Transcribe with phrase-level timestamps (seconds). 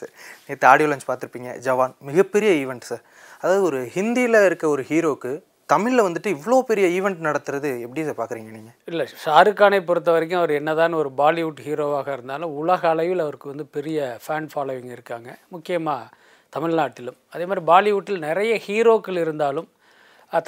[0.00, 0.12] Sir.
[0.48, 1.52] நேற்று audio lunch பார்த்துருப்பீங்க.
[1.66, 3.04] ஜவான் மிகப்பெரிய ஈவெண்ட் சார்.
[3.42, 5.32] அதாவது ஒரு ஹிந்தியில் இருக்க ஒரு ஹீரோக்கு
[5.72, 10.40] தமிழில் வந்துட்டு இவ்வளோ பெரிய ஈவெண்ட் நடத்துறது எப்படி சார் பார்க்குறீங்க நீங்கள் இல்லை ஷாருக் கானை பொறுத்த வரைக்கும்
[10.40, 15.28] அவர் என்னதான் ஒரு பாலிவுட் ஹீரோவாக இருந்தாலும் உலக அளவில் அவருக்கு வந்து பெரிய ஃபேன் ஃபாலோவிங் இருக்காங்க.
[15.54, 16.08] முக்கியமாக
[16.56, 17.18] தமிழ்நாட்டிலும்.
[17.34, 19.68] அதே மாதிரி பாலிவுட்டில் நிறைய ஹீரோக்கள் இருந்தாலும்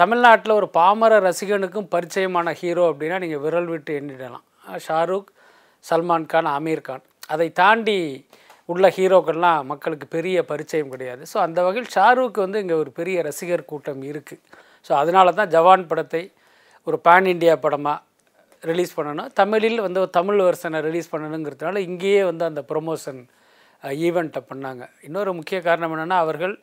[0.00, 4.44] தமிழ்நாட்டில் ஒரு பாமர ரசிகனுக்கும் பரிச்சயமான ஹீரோ அப்படின்னா நீங்கள் விரல் விட்டு எண்ணிடலாம்.
[4.86, 5.30] ஷாருக்
[5.84, 7.04] சல்மான் கான் அமீர் கான்.
[7.34, 7.96] அதை தாண்டி
[8.68, 11.22] உள்ள ஹீரோக்கள்லாம் மக்களுக்கு பெரிய பரிச்சயம் கிடையாது.
[11.32, 14.42] ஸோ அந்த வகையில் ஷாருக் வந்து இங்கே ஒரு பெரிய ரசிகர் கூட்டம் இருக்குது
[14.86, 16.22] ஸோ அதனால தான் ஜவான் படத்தை
[16.86, 17.98] ஒரு பேன் இண்டியா படமாக
[18.70, 19.30] ரிலீஸ் பண்ணணும்.
[19.40, 23.20] தமிழில் வந்து தமிழ் வெர்ஷனை ரிலீஸ் பண்ணணுங்கிறதுனால இங்கேயே வந்து அந்த ப்ரொமோஷன்
[24.06, 24.82] ஈவெண்ட்டை பண்ணாங்க.
[25.06, 26.54] இன்னொரு முக்கிய காரணம் என்னென்னா அவர்கள்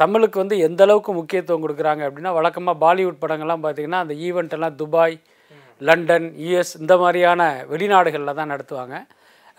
[0.00, 5.16] தமிழுக்கு வந்து எந்த அளவுக்கு முக்கியத்துவம் கொடுக்குறாங்க அப்படின்னா வழக்கமாக பாலிவுட் படங்கள்லாம் பார்த்திங்கன்னா அந்த ஈவெண்ட் எல்லாம் துபாய்
[5.80, 8.96] லண்டன் யூஎஸ் இந்த மாதிரியான வெளிநாடுகளில் தான் நடத்துவாங்க.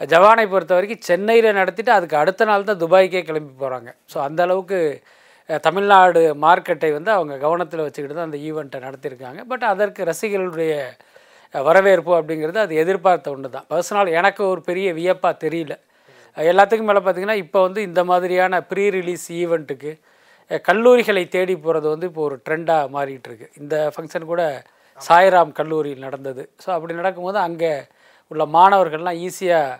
[0.01, 4.79] ஜவானை பொறுத்த வரைக்கும் சென்னையில் நடத்திட்டு அதுக்கு அடுத்த நாள் தான் துபாய்க்கே கிளம்பி போகிறாங்க ஸோ அந்தளவுக்கு
[5.65, 9.39] தமிழ்நாடு மார்க்கெட்டை வந்து அவங்க கவனத்தில் வச்சுக்கிட்டு தான் அந்த ஈவெண்ட்டை நடத்தியிருக்காங்க.
[9.51, 10.73] பட் அதற்கு ரசிகர்களுடைய
[11.53, 13.67] வரவேற்பு அப்படிங்கிறது அது எதிர்பார்த்த ஒன்று தான்.
[13.73, 15.73] பர்சனல் எனக்கு ஒரு பெரிய வியப்பாக தெரியல.
[16.37, 19.91] எல்லாத்துக்கும் மேலே பார்த்தீங்கன்னா இப்போ வந்து இந்த மாதிரியான ப்ரீ ரிலீஸ் ஈவெண்ட்டுக்கு
[20.69, 23.47] கல்லூரிகளை தேடி போகிறது வந்து இப்போ ஒரு ட்ரெண்டாக மாறிட்டு இருக்கு.
[23.61, 24.43] இந்த ஃபங்க்ஷன் கூட
[24.97, 26.43] சாய்ராம் கல்லூரியில் நடந்தது.
[26.63, 27.71] ஸோ அப்படி நடக்கும்போது அங்கே
[28.31, 29.79] உள்ள மாணவர்கள்லாம் ஈஸியாக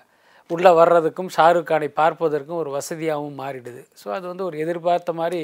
[0.53, 3.81] உள்ளே வர்றதுக்கும் ஷாருக் கானை பார்ப்பதற்கும் ஒரு வசதியாகவும் மாறிடுது.
[4.01, 5.41] ஸோ அது வந்து ஒரு எதிர்பார்த்த மாதிரி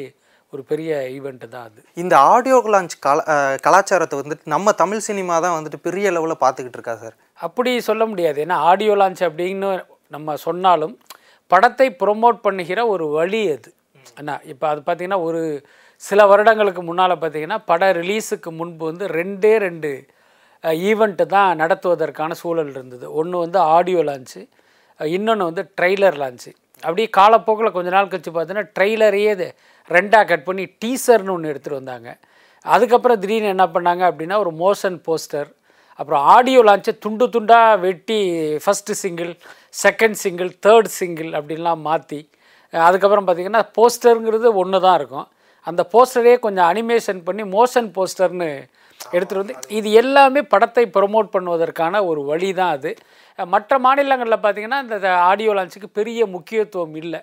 [0.53, 1.79] ஒரு பெரிய ஈவெண்ட்டு தான் அது.
[2.01, 3.23] இந்த ஆடியோ லான்ச் கலா
[3.65, 7.15] கலாச்சாரத்தை வந்துட்டு நம்ம தமிழ் சினிமா தான் வந்துட்டு பெரிய லெவலில் பார்த்துக்கிட்டு இருக்கா சார்
[7.47, 8.37] அப்படி சொல்ல முடியாது.
[8.45, 9.69] ஏன்னா ஆடியோ லான்ச் அப்படின்னு
[10.15, 10.95] நம்ம சொன்னாலும்
[11.51, 13.69] படத்தை ப்ரொமோட் பண்ணுகிற ஒரு வழி அது.
[14.21, 15.41] என்ன இப்போ அது பார்த்திங்கன்னா ஒரு
[16.03, 19.91] சில வருடங்களுக்கு முன்னால் பார்த்தீங்கன்னா பட ரிலீஸுக்கு முன்பு வந்து ரெண்டே ரெண்டு
[20.89, 23.05] ஈவெண்ட்டு தான் நடத்துவதற்கான சூழல் இருந்தது.
[23.19, 24.41] ஒன்று வந்து ஆடியோ லான்ச்சு
[25.15, 26.51] இன்னொன்று வந்து ட்ரெய்லர் லான்ச்சு.
[26.83, 29.47] அப்படியே காலப்போக்கில் கொஞ்ச நாள் கழிச்சு பார்த்தீங்கன்னா ட்ரெய்லரையே இது
[29.89, 32.09] ரெண்டாக கட் பண்ணி டீசர்னு ஒன்று எடுத்துகிட்டு வந்தாங்க.
[32.65, 35.49] அதுக்கப்புறம் திடீர்னு என்ன பண்ணாங்க அப்படின்னா ஒரு மோஷன் போஸ்டர்
[35.99, 38.19] அப்புறம் ஆடியோ லான்ச்சை துண்டு துண்டாக வெட்டி
[38.63, 39.31] first single
[39.83, 42.19] second single third single அப்படின்லாம் மாற்றி
[42.73, 45.27] அதுக்கப்புறம் பார்த்திங்கன்னா போஸ்டருங்கிறது ஒன்று தான் இருக்கும்.
[45.67, 48.49] அந்த போஸ்டரே கொஞ்சம் அனிமேஷன் பண்ணி மோஷன் போஸ்டர்னு
[49.15, 52.91] எடுத்துகிட்டு வந்து இது எல்லாமே படத்தை ப்ரொமோட் பண்ணுவதற்கான ஒரு வழி தான் அது.
[53.39, 57.21] மற்ற மாநிலங்களில் பார்த்திங்கன்னா இந்த ஆடியோ லான்ச்சுக்கு பெரிய முக்கியத்துவம் இல்லை.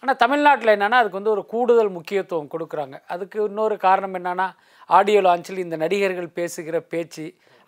[0.00, 2.96] ஆனால் தமிழ்நாட்டில் என்னென்னா அதுக்கு வந்து ஒரு கூடுதல் முக்கியத்துவம் கொடுக்குறாங்க.
[3.14, 4.48] அதுக்கு இன்னொரு காரணம் என்னென்னா
[4.90, 7.26] ஆடியோ லான்ச்சில் இந்த நடிகர்கள் பேசுகிற பேச்சு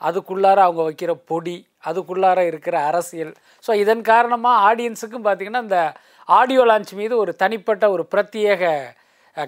[0.08, 1.56] அதுக்குள்ளார அவங்க வைக்கிற பொடி
[1.88, 3.32] அதுக்குள்ளார இருக்கிற அரசியல்.
[3.64, 5.80] ஸோ இதன் காரணமாக ஆடியன்ஸுக்கும் பார்த்திங்கன்னா இந்த
[6.38, 8.64] ஆடியோ லான்ச் மீது ஒரு தனிப்பட்ட ஒரு பிரத்யேக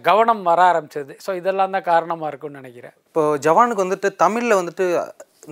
[0.06, 1.12] கவனம் வர ஆரம்பிச்சது.
[1.24, 2.94] ஸோ இதெல்லாம் தான் காரணமாக இருக்கும்னு நினைக்கிறேன்.
[3.08, 4.86] இப்போ ஜவானுக்கு வந்துட்டு தமிழில் வந்துட்டு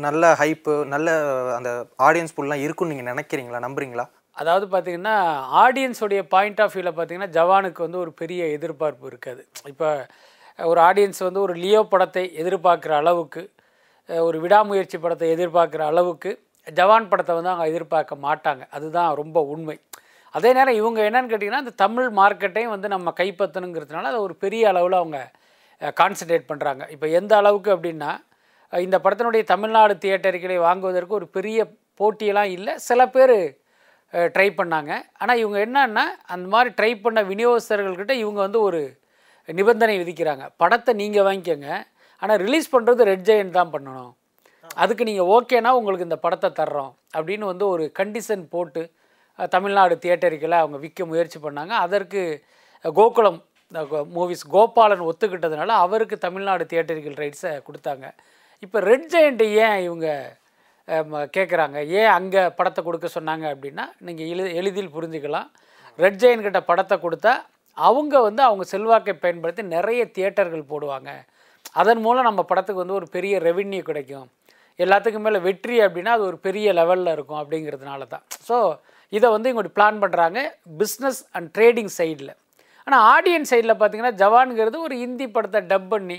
[0.06, 1.10] நல்ல ஹைப்பு நல்ல
[1.58, 1.70] அந்த
[2.08, 3.60] ஆடியன்ஸ் புல்லாம் இருக்குன்னு நீங்கள் நினைக்கிறீங்களா?
[3.66, 4.06] நம்புறீங்களா?
[4.40, 5.14] அதாவது பார்த்தீங்கன்னா
[5.62, 9.42] ஆடியன்ஸோடைய பாயிண்ட் ஆஃப் வியூவில் பார்த்தீங்கன்னா ஜவானுக்கு வந்து ஒரு பெரிய எதிர்பார்ப்பு இருக்காது.
[9.72, 9.88] இப்போ
[10.58, 13.42] ஒரு ஆடியன்ஸ் வந்து ஒரு லியோ படத்தை எதிர்பார்க்குற அளவுக்கு
[14.08, 16.30] ஒரு விடாமுயற்சி படத்தை எதிர்பார்க்குற அளவுக்கு
[16.78, 18.62] ஜவான் படத்தை வந்து அவங்க எதிர்பார்க்க மாட்டாங்க.
[18.76, 19.76] அதுதான் ரொம்ப உண்மை.
[20.34, 25.00] அதே நேரம் இவங்க என்னன்னு கேட்டிங்கன்னா இந்த தமிழ் மார்க்கெட்டையும் வந்து நம்ம கைப்பற்றணுங்கிறதுனால அதை ஒரு பெரிய அளவில்
[25.02, 25.18] அவங்க
[26.00, 28.10] கான்சன்ட்ரேட் பண்ணுறாங்க இப்போ எந்த அளவுக்கு அப்படின்னா
[28.72, 31.58] இந்த படத்தினுடைய தமிழ்நாடு தியேட்டர்களை வாங்குவதற்கு ஒரு பெரிய
[32.00, 32.72] போட்டியெல்லாம் இல்லை.
[32.88, 33.36] சில பேர்
[34.34, 34.92] ட்ரை பண்ணாங்க.
[35.20, 36.04] ஆனால் இவங்க என்னன்னா
[36.34, 38.80] அந்த மாதிரி ட்ரை பண்ண விநியோகஸ்தர்கள்கிட்ட இவங்க வந்து ஒரு
[39.58, 40.44] நிபந்தனை விதிக்கிறாங்க.
[40.62, 41.68] படத்தை நீங்கள் வாங்கிக்கோங்க.
[42.22, 44.10] ஆனால் ரிலீஸ் பண்ணுறது ரெட் ஜெயண்ட் தான் பண்ணணும்.
[44.82, 46.92] அதுக்கு நீங்கள் ஓகேனா உங்களுக்கு இந்த படத்தை தர்றோம்.
[47.16, 48.82] அப்படின்னு வந்து ஒரு கண்டிஷன் போட்டு
[49.54, 51.72] தமிழ்நாடு தியேட்டருக்களை அவங்க விற்க முயற்சி பண்ணாங்க.
[51.84, 52.22] அதற்கு
[52.98, 53.38] கோகுலம்
[54.16, 58.06] மூவிஸ் கோபாலன் ஒத்துக்கிட்டதுனால அவருக்கு தமிழ்நாடு தியேட்டர்கள் ரைட்ஸை கொடுத்தாங்க.
[58.64, 60.08] இப்போ ரெட் ஜெயண்ட் ஏன் இவங்க
[61.36, 65.48] கேட்குறாங்க ஏன் அங்கே படத்தை கொடுக்க சொன்னாங்க அப்படின்னா நீங்கள் எளி எளிதில் புரிஞ்சுக்கலாம்.
[66.04, 67.32] ரெட் ஜெயின் கிட்ட படத்தை கொடுத்தா
[67.76, 71.10] அவங்க வந்து அவங்க செல்வாக்கை பயன்படுத்தி நிறைய தியேட்டர்கள் போடுவாங்க.
[71.80, 74.28] அதன் மூலம் நம்ம படத்துக்கு வந்து ஒரு பெரிய ரெவின்யூ கிடைக்கும்.
[74.84, 78.56] எல்லாத்துக்கும் மேலே வெற்றி அப்படின்னா அது ஒரு பெரிய லெவலில் இருக்கும் அப்படிங்கிறதுனால தான் ஸோ
[79.10, 80.38] இதை வந்து இவங்க பிளான் பண்ணுறாங்க
[80.78, 82.32] பிஸ்னஸ் அண்ட் ட்ரேடிங் சைடில்
[82.86, 86.18] ஆனால் ஆடியன்ஸ் சைடில் பார்த்தீங்கன்னா ஜவான்கிறது ஒரு ஹிந்தி படத்தை டப் பண்ணி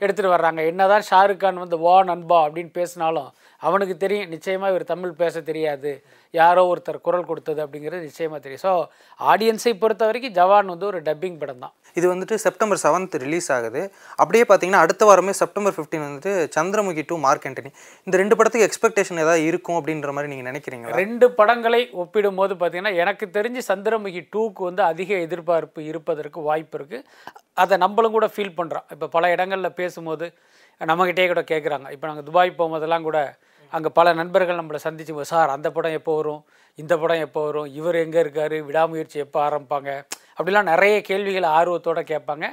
[0.00, 0.60] எடுத்துகிட்டு வர்றாங்க.
[0.66, 3.30] என்னதான் ஷாருக் கான் வந்து வா நண்பா அப்படின்னு பேசினாலும்
[3.68, 4.30] அவனுக்கு தெரியும்.
[4.34, 5.90] நிச்சயமாக இவர் தமிழ் பேச தெரியாது.
[6.34, 8.64] யாரோ ஒருத்தர் குரல் கொடுத்தது அப்படிங்கிறது நிச்சயமாக தெரியும்.
[8.66, 8.72] ஸோ
[9.32, 11.74] ஆடியன்ஸை பொறுத்த வரைக்கும் ஜவான் வந்து ஒரு டப்பிங் படம் தான்.
[11.98, 13.80] இது வந்துட்டு செப்டம்பர் செவன்த் ரிலீஸ் ஆகுது.
[14.22, 17.70] அப்படியே பார்த்தீங்கன்னா அடுத்த வாரமே செப்டம்பர் 15 வந்துட்டு சந்திரமுகி டூ மார்க் ஆண்டனி.
[18.06, 20.94] இந்த ரெண்டு படத்துக்கு எக்ஸ்பெக்டேஷன் ஏதாவது இருக்கும் அப்படின்ற மாதிரி நீங்கள் நினைக்கிறீங்களா?
[21.02, 27.06] ரெண்டு படங்களை ஒப்பிடும்போது பார்த்தீங்கன்னா எனக்கு தெரிஞ்சு சந்திரமுகி டூக்கு வந்து அதிக எதிர்பார்ப்பு இருப்பதற்கு வாய்ப்பு இருக்குது
[27.62, 30.26] அதை நம்மளும் கூட ஃபீல் பண்ணுறோம் இப்போ பல இடங்களில் பேசும்போது
[30.80, 33.18] நம்மகிட்டே கூட கேட்குறாங்க இப்போ நாங்கள் துபாய் போகும்போதெல்லாம் கூட
[33.76, 36.42] அங்கே பல நண்பர்கள் நம்மளை சந்திச்சு சார் அந்த படம் எப்போ வரும்?
[36.82, 37.68] இந்த படம் எப்போ வரும்?
[37.78, 38.56] இவர் எங்கே இருக்கார்?
[38.68, 39.90] விடாமுயற்சி எப்போ ஆரம்பிப்பாங்க?
[40.38, 42.46] அப்படிலாம் நிறைய கேள்விகளை ஆர்வத்தோடு கேட்பாங்க.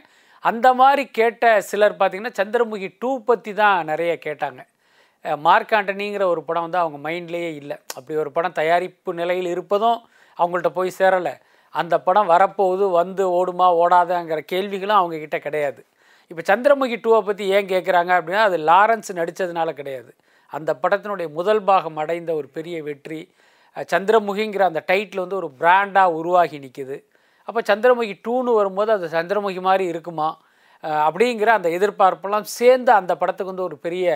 [0.50, 4.62] அந்த மாதிரி கேட்ட சிலர் பார்த்திங்கன்னா சந்திரமுகி டூ பற்றி தான் நிறைய கேட்டாங்க.
[5.46, 7.78] மார்க் ஆண்டனிங்கிற ஒரு படம் வந்து அவங்க மைண்ட்லேயே இல்லை.
[7.98, 10.00] அப்படி ஒரு படம் தயாரிப்பு நிலையில் இருப்பதும்
[10.38, 11.34] அவங்கள்ட்ட போய் சேரலை.
[11.80, 15.82] அந்த படம் வரப்போகுது வந்து ஓடுமா ஓடாதாங்கிற கேள்விகளும் அவங்கக்கிட்ட கிடையாது.
[16.32, 20.12] இப்போ சந்திரமுகி டூவை பற்றி ஏன் கேட்குறாங்க அப்படின்னா அது லாரன்ஸ் நடித்ததுனால கிடையாது.
[20.54, 23.22] அந்த படத்தினுடைய முதல் பாகம் அடைந்த ஒரு பெரிய வெற்றி.
[23.94, 26.98] சந்திரமுகிங்கிற அந்த டைட்டில் வந்து ஒரு பிராண்டாக உருவாகி நிற்கிது
[27.48, 30.30] அப்போ சந்திரமுகி டூன்னு வரும்போது அது சந்திரமுகி மாதிரி இருக்குமா?
[31.08, 34.08] அப்படிங்கிற அந்த எதிர்பார்ப்பெல்லாம் சேர்ந்து அந்த படத்துக்கு வந்து ஒரு பெரிய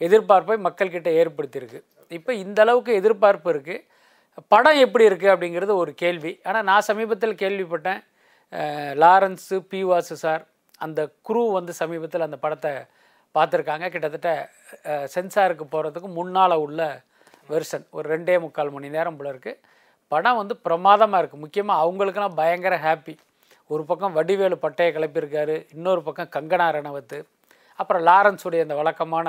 [0.00, 1.80] எதிர்பார்ப்பை மக்கள்கிட்ட ஏற்படுத்தியிருக்கு.
[2.18, 3.84] இப்போ இந்த அளவுக்கு எதிர்பார்ப்பு இருக்குது
[4.54, 6.32] படம் எப்படி இருக்குது அப்படிங்கிறது ஒரு கேள்வி.
[6.48, 8.00] ஆனால் நான் சமீபத்தில் கேள்விப்பட்டேன்.
[9.02, 10.42] லாரன்ஸு பி வாசு சார்
[10.84, 12.72] அந்த குரூ வந்து சமீபத்தில் அந்த படத்தை
[13.36, 13.86] பார்த்துருக்காங்க.
[13.94, 14.30] கிட்டத்தட்ட
[15.14, 16.80] சென்சாருக்கு போகிறதுக்கு முன்னால் உள்ள
[17.52, 17.86] வெர்ஷன்.
[17.96, 19.60] ஒரு ரெண்டே முக்கால் மணி நேரம் போல இருக்குது
[20.12, 23.14] படம் வந்து பிரமாதமாக இருக்குது முக்கியமாக அவங்களுக்குலாம் பயங்கர ஹாப்பி
[23.70, 25.56] ஒரு பக்கம் வடிவேலு பட்டையை கிளப்பியிருக்காரு.
[25.74, 27.18] இன்னொரு பக்கம் கங்கனா ரணவத்து
[27.80, 29.28] அப்புறம் லாரன்ஸுடைய அந்த வழக்கமான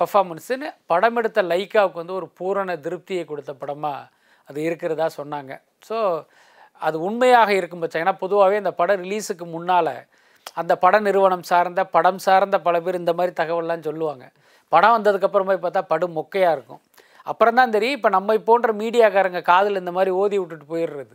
[0.00, 4.08] பெர்ஃபார்மன்ஸுன்னு படம் எடுத்த லைக்காவுக்கு வந்து ஒரு பூரண திருப்தியை கொடுத்த படமாக
[4.48, 5.52] அது இருக்கிறதா சொன்னாங்க.
[5.88, 5.96] ஸோ
[6.86, 8.02] அது உண்மையாக இருக்கும் பட்சம்.
[8.04, 9.92] ஏன்னா பொதுவாகவே இந்த படம் ரிலீஸுக்கு முன்னால்
[10.54, 14.24] அந்த பட நிறுவனம் சார்ந்த படம் சார்ந்த பல பேர் இந்த மாதிரி தகவல்லாம் சொல்லுவாங்க.
[14.68, 16.80] படம் வந்ததுக்கப்புறம் போய் பார்த்தா படம் மொக்கையாக இருக்கும்.
[17.22, 21.14] அப்புறம் தான் தெரியும் இப்போ நம்மை போன்ற மீடியாக்காரங்க காதில் இந்த மாதிரி ஓதி விட்டுட்டு போயிடுறது.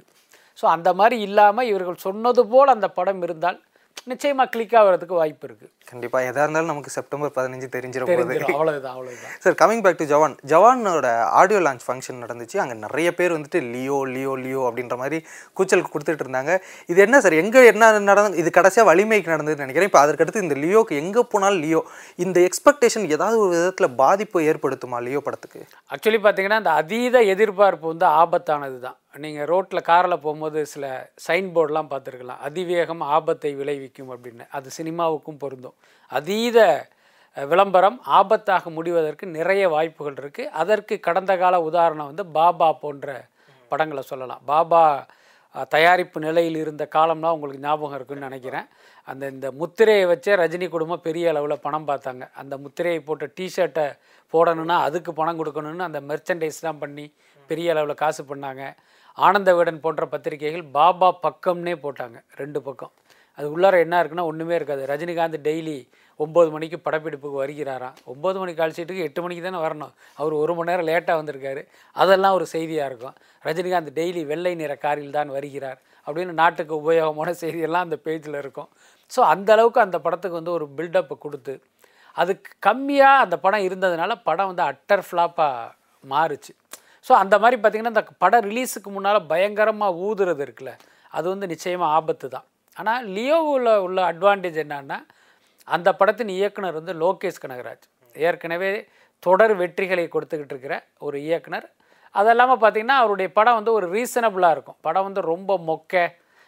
[0.60, 3.60] ஸோ அந்த மாதிரி இல்லாமல் இவர்கள் சொன்னது போல் அந்த படம் இருந்தால்
[4.10, 8.22] நிச்சயமாக கிளிக் ஆகிறதுக்கு வாய்ப்பு இருக்குது கண்டிப்பாக எதாக இருந்தாலும் நமக்கு செப்டம்பர் பதினஞ்சு தெரிஞ்சிட போகுது.
[8.22, 9.34] தெரிஞ்சிடும் அவ்வளவுதான் அவ்வளவுதான்.
[9.44, 11.08] Sir coming back to Jawan ஜவானோட
[11.40, 12.58] audio launch function நடந்துச்சு.
[12.64, 15.20] அங்கே நிறைய பேர் வந்துட்டு லியோ லியோ லியோ அப்படின்ற மாதிரி
[15.60, 16.54] கூச்சல் கொடுத்துட்டு இருந்தாங்க.
[16.94, 19.92] இது என்ன சார் எங்கே என்ன நடந்து இது கடைசியாக வலிமைக்கு நடந்ததுன்னு நினைக்கிறேன்.
[19.92, 21.84] இப்போ அதற்கடுத்து இந்த லியோக்கு எங்கே போனாலும் லியோ
[22.26, 25.62] இந்த எக்ஸ்பெக்டேஷன் ஏதாவது ஒரு விதத்தில் பாதிப்பு ஏற்படுத்துமா லியோ படத்துக்கு?
[25.94, 30.86] ஆக்சுவலி பார்த்தீங்கன்னா இந்த அதீத எதிர்பார்ப்பு வந்து ஆபத்தானது தான் நீங்கள் ரோட்டில் காரில் போகும்போது சில
[31.28, 32.42] சைன் போர்டெலாம் பார்த்துருக்கலாம்.
[32.48, 34.46] அதிவேகம் ஆபத்தை விளைவிக்கும் அப்படின்னு.
[34.58, 35.78] அது சினிமாவுக்கும் பொருந்தும்.
[36.12, 36.60] அதீத
[37.38, 43.08] விளம்பரம் ஆபத்தாக முடிவதற்கு நிறைய வாய்ப்புகள் இருக்குது அதற்கு கடந்த கால உதாரணம் வந்து பாபா போன்ற
[43.72, 44.42] படங்களை சொல்லலாம்.
[44.52, 44.84] பாபா
[45.74, 48.68] தயாரிப்பு நிலையில் இருந்த காலம்லாம் உங்களுக்கு ஞாபகம் இருக்குன்னு நினைக்கிறேன்.
[49.08, 52.24] அந்த இந்த முத்திரையை வச்சே ரஜினி குடும்பம் பெரிய அளவில் பணம் பார்த்தாங்க.
[52.42, 53.88] அந்த முத்திரையை போட்ட டிஷர்ட்டை
[54.34, 57.06] போடணும்னா அதுக்கு பணம் கொடுக்கணும்னு அந்த மெர்ச்சன்டைஸ்லாம் பண்ணி
[57.50, 58.64] பெரிய அளவில் காசு பண்ணாங்க.
[59.18, 62.94] ஆனந்த விகடன் போன்ற பத்திரிகைகள் பாபா பக்கம்னே போட்டாங்க ரெண்டு பக்கம்.
[63.38, 64.82] அது உள்ளார என்ன இருக்குன்னா ஒன்றுமே இருக்காது.
[64.92, 65.76] ரஜினிகாந்த் டெய்லி
[66.20, 69.94] ஒம்பது மணிக்கு படப்பிடிப்புக்கு வருகிறாராம் ஒம்பது மணி கால் சீட்டுக்கு எட்டு மணிக்கு தானே வரணும்.
[70.20, 71.62] அவர் ஒரு மணி நேரம் லேட்டாக வந்திருக்காரு.
[71.96, 73.16] அதெல்லாம் ஒரு செய்தியாக இருக்கும்.
[73.44, 78.70] ரஜினிகாந்த் டெய்லி வெள்ளை நிற காரில் தான் வருகிறார் அப்படின்னு நாட்டுக்கு உபயோகமான செய்தியெல்லாம் அந்த பேஜில் இருக்கும்.
[79.12, 81.56] ஸோ அந்தளவுக்கு அந்த படத்துக்கு வந்து ஒரு பில்டப்பை கொடுத்து
[82.18, 85.70] அதுக்கு கம்மியாக அந்த படம் இருந்ததுனால படம் வந்து அட்டர் ஃப்ளாப்பாக
[86.04, 86.54] மாறுச்சு.
[87.08, 90.74] ஸோ அந்த மாதிரி பார்த்திங்கன்னா இந்த படம் ரிலீஸுக்கு முன்னால் பயங்கரமாக ஊதுறது இருக்குல்ல.
[91.18, 92.46] அது வந்து நிச்சயமாக ஆபத்து தான்.
[92.78, 94.98] ஆனால் லியோவில் உள்ள அட்வான்டேஜ் என்னன்னா
[95.68, 97.86] அந்த படத்தின் இயக்குனர் வந்து லோகேஷ் கனகராஜ்.
[98.16, 98.70] ஏற்கனவே
[99.24, 100.76] தொடர் வெற்றிகளை கொடுத்துக்கிட்டு இருக்கிற
[101.08, 101.68] ஒரு இயக்குனர்.
[102.20, 104.78] அது இல்லாமல் பார்த்தீங்கன்னா அவருடைய படம் வந்து ஒரு ரீசனபிளாக இருக்கும்.
[104.88, 105.94] படம் வந்து ரொம்ப மொக்க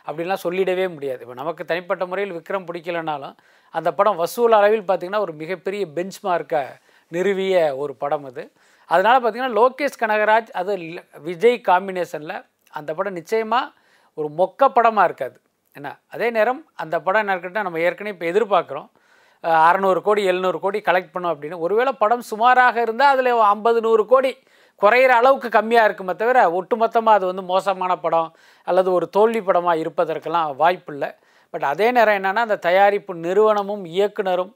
[0.07, 1.21] அப்படின்லாம் சொல்லிடவே முடியாது.
[1.25, 3.35] இப்போ நமக்கு தனிப்பட்ட முறையில் விக்ரம் பிடிக்கலனாலும்
[3.73, 6.63] அந்த படம் வசூல் அளவில் பார்த்திங்கன்னா ஒரு மிகப்பெரிய பெஞ்ச் மார்க்கை
[7.11, 8.43] நிறுவிய ஒரு படம் அது.
[8.89, 10.73] அதனால் பார்த்திங்கன்னா லோகேஷ் கனகராஜ் அது
[11.29, 12.37] விஜய் காம்பினேஷனில்
[12.73, 13.71] அந்த படம் நிச்சயமாக
[14.17, 15.37] ஒரு மொக்க படமாக இருக்காது.
[15.75, 18.89] என்ன அதே நேரம் அந்த படம் என்ன இருக்கட்டும் நம்ம ஏற்கனவே இப்போ எதிர்பார்க்குறோம்.
[19.67, 21.57] அறநூறு கோடி எழுநூறு கோடி கலெக்ட் பண்ணோம் அப்படின்னு.
[21.65, 24.31] ஒருவேளை படம் சுமாராக இருந்தால் அதில் ஐம்பது நூறு கோடி
[24.81, 28.29] குறையிற அளவுக்கு கம்மியாக இருக்குமே தவிர ஒட்டுமொத்தமாக அது வந்து மோசமான படம்
[28.67, 31.09] அல்லது ஒரு தோல்வி படமாக இருப்பதற்கெல்லாம் வாய்ப்பில்லை
[31.53, 34.53] பட் அதே நேரம் என்னென்னா அந்த தயாரிப்பு நிறுவனமும் இயக்குனரும்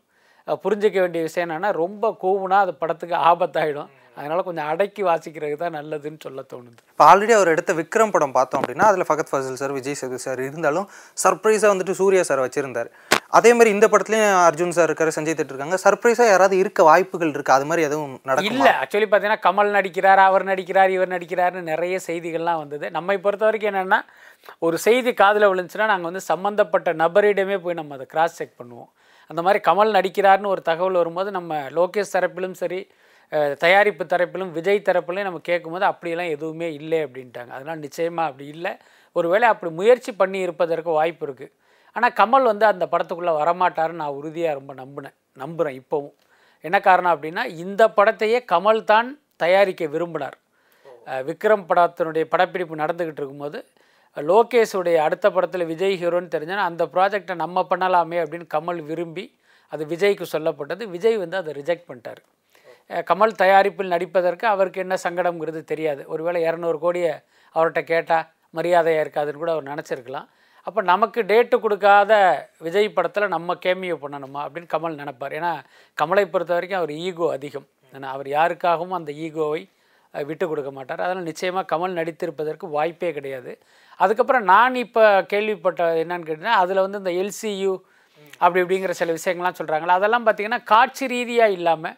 [0.64, 3.90] புரிஞ்சிக்க வேண்டிய விஷயம் என்னென்னா ரொம்ப கூவுனா அது படத்துக்கு ஆபத்தாயிடும்.
[4.20, 6.80] அதனால் கொஞ்சம் அடக்கி வாசிக்கிறது தான் நல்லதுன்னு சொல்ல தோணுது.
[6.94, 10.42] இப்போ ஆல்ரெடி அவர் எடுத்த விக்ரம் படம் பார்த்தோம் அப்படின்னா அதில் ஃபகத் ஃபசல் சார் விஜய் சேது சார்
[10.48, 10.88] இருந்தாலும்
[11.24, 12.90] சர்ப்ரைஸாக வந்துட்டு சூர்யா சார் வச்சிருந்தார்.
[13.38, 15.78] அதே மாதிரி இந்த படத்துலையும் அர்ஜுன் சார் இருக்காரு சஞ்சய் தட் இருக்காங்க.
[15.86, 17.56] சர்ப்ரைஸாக யாராவது இருக்க வாய்ப்புகள் இருக்கு?
[17.58, 18.58] அது மாதிரி எதுவும் நடக்கும்?
[18.60, 22.86] இல்லை ஆக்சுவலி பார்த்தீங்கன்னா கமல் நடிக்கிறார் அவர் நடிக்கிறார் இவர் நடிக்கிறார்னு நிறைய செய்திகள்லாம் வந்தது.
[22.98, 24.00] நம்மை பொறுத்த வரைக்கும் என்னென்னா
[24.68, 28.90] ஒரு செய்தி காதில் விழுந்துச்சுன்னா நாங்கள் வந்து சம்மந்தப்பட்ட நபரிடமே போய் நம்ம அதை கிராஸ் செக் பண்ணுவோம்.
[29.32, 32.80] அந்த மாதிரி கமல் நடிக்கிறார்னு ஒரு தகவல் வரும்போது நம்ம லோகேஷ் தரப்பிலும் சரி
[33.64, 37.52] தயாரிப்பு தரப்பிலும் விஜய் தரப்பிலையும் நம்ம கேட்கும்போது அப்படியெல்லாம் எதுவுமே இல்லை அப்படின்ட்டாங்க.
[37.58, 38.72] அதனால் நிச்சயமாக அப்படி இல்லை.
[39.16, 41.54] ஒருவேளை அப்படி முயற்சி பண்ணி இருப்பதற்கு வாய்ப்பு இருக்குது
[41.96, 45.16] ஆனால் கமல் வந்து அந்த படத்துக்குள்ளே வரமாட்டாருன்னு நான் உறுதியாக ரொம்ப நம்பினேன்.
[45.44, 46.16] நம்புகிறேன் இப்போவும்.
[46.68, 49.10] என்ன காரணம் அப்படின்னா இந்த படத்தையே கமல் தான்
[49.44, 50.38] தயாரிக்க விரும்பினார்.
[51.28, 53.60] விக்ரம் படத்தினுடைய படப்பிடிப்பு நடந்துக்கிட்டு இருக்கும்போது
[54.18, 59.26] லோகேஷுடைய அடுத்த படத்தில் விஜய் ஹீரோன்னு தெரிஞ்சோன்னா அந்த ப்ராஜெக்டை நம்ம பண்ணலாமே அப்படின்னு கமல் விரும்பி
[59.74, 60.84] அது விஜய்க்கு சொல்லப்பட்டது.
[60.96, 62.22] விஜய் வந்து அதை ரிஜெக்ட் பண்ணிட்டார்.
[63.10, 66.02] கமல் தயாரிப்பில் நடிப்பதற்கு அவருக்கு என்ன சங்கடம்ங்கிறது தெரியாது.
[66.14, 67.14] ஒருவேளை இரநூறு கோடியை
[67.56, 68.28] அவர்கிட்ட கேட்டால்
[68.58, 70.28] மரியாதையாக இருக்காதுன்னு கூட அவர் நினச்சிருக்கலாம்.
[70.68, 72.14] அப்போ நமக்கு டேட்டு கொடுக்காத
[72.66, 75.36] விஜய் படத்தில் நம்ம கேமியோ பண்ணணுமா அப்படின்னு கமல் நினைப்பார்.
[75.40, 75.52] ஏன்னா
[75.98, 77.68] கமலை பொறுத்த வரைக்கும் அவர் ஈகோ அதிகம்.
[77.96, 79.62] ஏன்னா அவர் யாருக்காகவும் அந்த ஈகோவை
[80.14, 81.04] விட்டு கொடுக்க மாட்டார்.
[81.06, 83.52] அதனால் நிச்சயமாக கமல் நடித்திருப்பதற்கு வாய்ப்பே கிடையாது.
[84.00, 85.04] அதுக்கப்புறம் நான் இப்போ
[85.34, 87.74] கேள்விப்பட்ட என்னன்னு கேட்டிங்கன்னா அதில் வந்து இந்த எல்சியு
[88.44, 91.98] அப்படி இப்படிங்கிற சில விஷயங்கள்லாம் சொல்கிறாங்களா அதெல்லாம் பார்த்தீங்கன்னா காட்சி ரீதியாக இல்லாமல்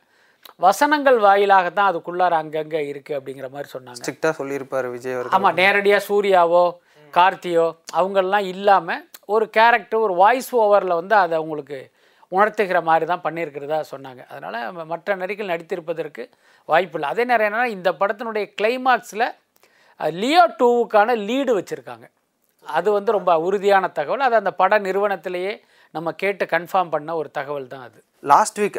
[0.65, 4.01] வசனங்கள் வாயிலாக தான் அதுக்குள்ளார அங்கங்கே இருக்குது அப்படிங்கிற மாதிரி சொன்னாங்க.
[4.01, 6.65] ஸ்ட்ரிக்டாக சொல்லியிருப்பார் விஜய் ஆமாம் நேரடியாக சூர்யாவோ
[7.13, 7.67] கார்த்தியோ
[7.99, 11.79] அவங்கெல்லாம் இல்லாமல் ஒரு கேரக்டர் ஒரு வாய்ஸ் ஓவரில் வந்து அதை அவங்களுக்கு
[12.31, 14.21] உணர்த்துகிற மாதிரி தான் பண்ணியிருக்கிறதா சொன்னாங்க.
[14.33, 16.23] அதனால் மற்ற நடிகர்கள் நடித்திருப்பதற்கு
[16.69, 17.09] வாய்ப்பு இல்லை.
[17.13, 19.27] அதே நேரம் என்னன்னா இந்த படத்தினுடைய கிளைமாக்ஸில்
[20.21, 22.05] லியோ டூவுக்கான லீடு வச்சுருக்காங்க.
[22.65, 24.25] அது வந்து ரொம்ப உறுதியான தகவல்.
[24.27, 25.53] அது அந்த பட நிறுவனத்திலேயே
[25.95, 27.99] நம்ம கேட்டு கன்ஃபார்ம் பண்ண ஒரு தகவல் தான் அது.
[28.31, 28.77] லாஸ்ட் வீக்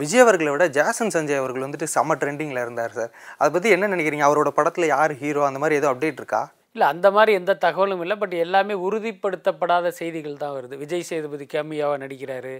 [0.00, 3.10] விஜய் அவர்களை விட ஜாசன் சஞ்சய் அவர்கள் வந்துட்டு செம்ம ட்ரெண்டிங்கில் இருந்தார் சார்.
[3.38, 4.24] அதை பற்றி என்ன நினைக்கிறீங்க?
[4.28, 6.42] அவரோட படத்தில் யார் ஹீரோ அந்த மாதிரி ஏதோ அப்டேட் இருக்கா?
[6.74, 8.16] இல்லை அந்த மாதிரி எந்த தகவலும் இல்லை.
[8.22, 10.74] பட் எல்லாமே உறுதிப்படுத்தப்படாத செய்திகள் தான் வருது.
[10.82, 12.54] விஜய் சேதுபதி கேமியாவாக நடிக்கிறாரு.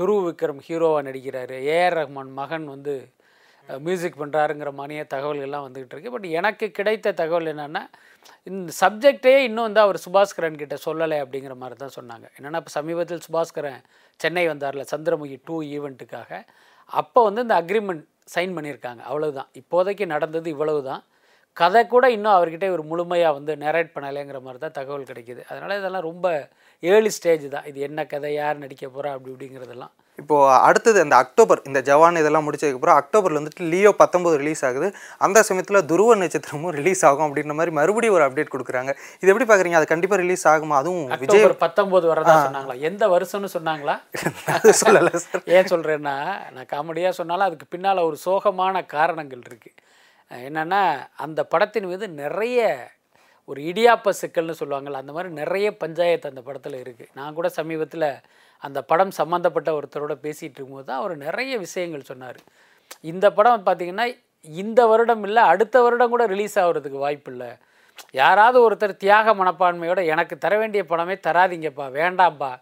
[0.00, 1.56] துருவ் விக்ரம் ஹீரோவாக நடிக்கிறாரு.
[1.76, 2.94] ஏஆர் ரஹ்மான் மகன் வந்து
[3.68, 6.12] மியூசிக் பண்ணுறாருங்கிற மாதிரியே தகவல்கள்லாம் வந்துக்கிட்டு இருக்கு.
[6.14, 7.82] பட் எனக்கு கிடைத்த தகவல் என்னென்னா
[8.50, 12.26] இந்த சப்ஜெக்டே இன்னும் வந்து அவர் சுபாஸ்கரன் கிட்ட சொல்லலை அப்படிங்கிற மாதிரி தான் சொன்னாங்க.
[12.36, 13.80] என்னென்னா இப்போ சமீபத்தில் சுபாஸ்கரன்
[14.20, 16.30] சென்னை வந்தார்ல சந்திரமுகி டூ ஈவெண்ட்டுக்காக
[17.00, 18.04] அப்போ வந்து இந்த அக்ரிமெண்ட்
[18.34, 19.02] சைன் பண்ணியிருக்காங்க.
[19.10, 19.48] அவ்வளவுதான்.
[19.60, 21.02] இப்போதைக்கு நடந்தது இவ்வளவு தான்
[21.60, 25.40] கதை கூட இன்னும் அவர்கிட்ட ஒரு முழுமையாக வந்து நெரேட் பண்ணலைங்கிற மாதிரி தான் தகவல் கிடைக்கிது.
[25.50, 26.26] அதனால் இதெல்லாம் ரொம்ப
[26.82, 27.66] ஏர்லி ஸ்டேஜ் தான்.
[27.70, 29.92] இது என்ன கதை யார் நடிக்க போகிறா அப்படி இப்படிங்கிறதெல்லாம்.
[30.18, 34.88] இப்போ அடுத்தது அந்த அக்டோபர் இந்த ஜவான் இதெல்லாம் முடிச்சதுக்கப்புறம் அக்டோபர்ல வந்துட்டு லியோ பத்தொன்பது ரிலீஸ் ஆகுது.
[35.26, 38.92] அந்த சமயத்தில் துருவ நட்சத்திரமும் ரிலீஸ் ஆகும் அப்படின்ற மாதிரி மறுபடியும் ஒரு அப்டேட் கொடுக்குறாங்க.
[39.22, 40.76] இது எப்படி பார்க்குறீங்க அது கண்டிப்பாக ரிலீஸ் ஆகுமா?
[40.82, 42.76] அதுவும் விஜய் அக்டோபர் பத்தொம்போது வரதா சொன்னாங்களா?
[42.90, 43.96] எந்த வருஷம்னு சொன்னாங்களா?
[44.56, 46.16] அது சொல்லலை சார் ஏன் சொல்கிறேன்னா
[46.56, 49.78] நான் காமெடியாக சொன்னாலும் அதுக்கு பின்னால் ஒரு சோகமான காரணங்கள் இருக்குது
[50.30, 50.82] என்னென்னா
[51.24, 52.60] அந்த படத்தின் மீது நிறைய
[53.48, 58.06] ஒரு இடியாப்ப சிக்கல்னு சொல்லுவாங்கள்ல அந்த மாதிரி நிறைய பஞ்சாயத்து அந்த படத்தில் இருக்குது நான் கூட சமீபத்தில்
[58.66, 62.40] அந்த படம் சம்மந்தப்பட்ட ஒருத்தரோட பேசிகிட்டு இருக்கும்போது தான் அவர் நிறைய விஷயங்கள் சொன்னார்.
[63.12, 64.06] இந்த படம் பார்த்திங்கன்னா
[64.60, 67.50] இந்த வருடம் இல்லை அடுத்த வருடம் கூட ரிலீஸ் ஆகிறதுக்கு வாய்ப்பு இல்லை.
[68.20, 72.52] யாராவது ஒருத்தர் தியாக மனப்பான்மையோட எனக்கு தர வேண்டிய படமே தராதீங்கப்பா வேண்டாம்ப்பா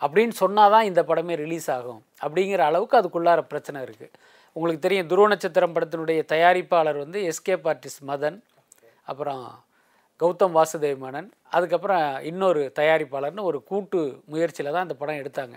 [0.00, 2.00] அப்படின்னு சொன்னால் தான் இந்த படமே ரிலீஸ் ஆகும்.
[2.24, 4.14] அப்படிங்கிற அளவுக்கு அதுக்குள்ளார பிரச்சனை இருக்குது
[4.56, 8.38] உங்களுக்கு தெரியும் துருவ நட்சத்திரம் படத்தினுடைய தயாரிப்பாளர் வந்து எஸ்கேப் ஆர்டிஸ்ட் மதன்
[9.10, 9.44] அப்புறம்
[10.20, 14.00] கௌதம் வாசுதேவ் மேனன் அதுக்கப்புறம் இன்னொரு தயாரிப்பாளர்னு ஒரு கூட்டு
[14.32, 15.54] முயற்சியில் தான் இந்த படம் எடுத்தாங்க.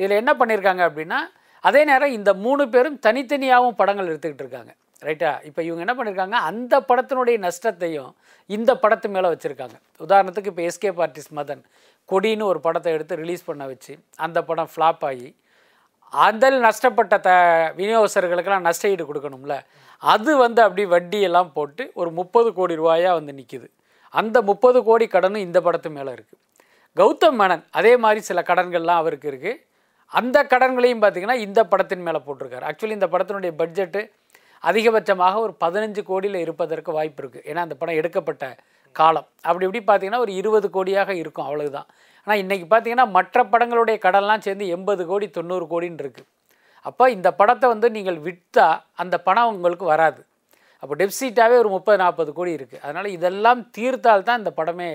[0.00, 1.20] இதில் என்ன பண்ணியிருக்காங்க அப்படின்னா
[1.68, 4.72] அதே நேரம் இந்த மூணு பேரும் தனித்தனியாகவும் படங்கள் எடுத்துக்கிட்டு இருக்காங்க.
[5.06, 8.12] ரைட்டா இப்போ இவங்க என்ன பண்ணியிருக்காங்க அந்த படத்தினுடைய நஷ்டத்தையும்
[8.50, 9.76] இந்த படத்து மேலே வச்சுருக்காங்க.
[10.04, 11.62] உதாரணத்துக்கு இப்போ எஸ்கே ஆர்டிஸ்ட் மதன்
[12.12, 13.92] கொடின்னு ஒரு படத்தை எடுத்து ரிலீஸ் பண்ண வச்சு
[14.26, 15.28] அந்த படம் ஃப்ளாப் ஆகி
[16.12, 17.30] அதில் நஷ்டப்பட்ட த
[17.78, 19.54] விநியோகஸ்தர்களுக்கெல்லாம் நஷ்ட ஈடு கொடுக்கணும்ல?
[20.02, 23.68] அது வந்து அப்படி வட்டியெல்லாம் போட்டு ஒரு முப்பது கோடி ரூபாயாக வந்து நிற்கிது
[24.20, 26.42] அந்த முப்பது கோடி கடனும் இந்த படத்து மேலே இருக்குது
[26.96, 29.60] கௌதம் மேனன் அதே மாதிரி சில கடன்கள்லாம் அவருக்கு இருக்குது
[30.12, 32.64] அந்த கடன்களையும் பார்த்தீங்கன்னா இந்த படத்தின் மேலே போட்டிருக்காரு.
[32.68, 34.00] ஆக்சுவலி இந்த படத்தினுடைய பட்ஜெட்டு
[34.68, 38.44] அதிகபட்சமாக ஒரு பதினஞ்சு கோடியில் இருப்பதற்கு வாய்ப்பு இருக்குது ஏன்னா அந்த படம் எடுக்கப்பட்ட
[38.96, 39.26] காலம்.
[39.48, 41.88] அப்படி இப்படி பார்த்தீங்கன்னா ஒரு இருபது கோடியாக இருக்கும் அவ்வளவுதான்.
[42.26, 46.28] ஆனால் இன்றைக்கி பார்த்தீங்கன்னா மற்ற படங்களுடைய கடன்லாம் சேர்ந்து எண்பது கோடி தொண்ணூறு கோடின்னு இருக்குது
[46.88, 48.66] அப்போ இந்த படத்தை வந்து நீங்கள் விற்றா
[49.02, 50.20] அந்த பணம் உங்களுக்கு வராது.
[50.86, 54.90] அப்போ டெப்சிட்டாகவே ஒரு முப்பது நாற்பது கோடி இருக்குது அதனால் இதெல்லாம் தீர்த்தால் தான் இந்த படமே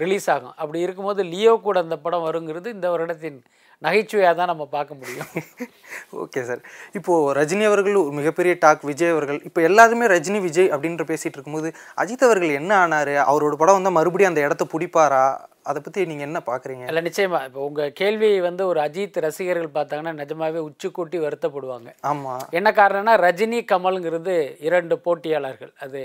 [0.00, 0.54] ரிலீஸ் ஆகும்.
[0.56, 3.36] அப்படி இருக்கும்போது லியோ கூட அந்த படம் வருங்கிறது இந்த வருடத்தின்
[3.82, 5.28] நகைச்சுவையாக தான் நம்ம பார்க்க முடியும்.
[6.22, 6.62] Okay sir.
[6.94, 11.70] இப்போது ரஜினி அவர்கள் ஒரு மிகப்பெரிய டாக் விஜய் அவர்கள் இப்போ எல்லாருமே ரஜினி விஜய் அப்படின்ற பேசிகிட்டு இருக்கும்போது
[12.02, 13.14] அஜித் அவர்கள் என்ன ஆனார்?
[13.32, 15.24] அவரோட படம் வந்தால் மறுபடியும் அந்த இடத்த பிடிப்பாரா?
[15.70, 17.40] அதை பற்றி நீங்கள் என்ன பார்க்குறீங்க இல்லை நிச்சயமா.
[17.48, 21.90] இப்போ உங்கள் கேள்வி வந்து ஒரு அஜித் ரசிகர்கள் பார்த்தாங்கன்னா நிஜமாவே உச்சி கூட்டி வருத்தப்படுவாங்க.
[22.12, 24.36] ஆமாம் என்ன காரணம்னா ரஜினி கமல்ங்கிறது
[24.68, 25.72] இரண்டு போட்டியாளர்கள்.
[25.86, 26.02] அது